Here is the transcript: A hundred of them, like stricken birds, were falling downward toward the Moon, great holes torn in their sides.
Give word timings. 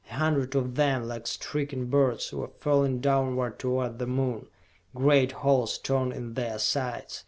A 0.09 0.15
hundred 0.15 0.55
of 0.55 0.73
them, 0.73 1.07
like 1.07 1.27
stricken 1.27 1.85
birds, 1.85 2.33
were 2.33 2.49
falling 2.59 3.01
downward 3.01 3.59
toward 3.59 3.99
the 3.99 4.07
Moon, 4.07 4.47
great 4.95 5.31
holes 5.31 5.77
torn 5.77 6.11
in 6.11 6.33
their 6.33 6.57
sides. 6.57 7.19